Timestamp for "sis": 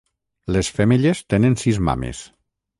1.67-1.81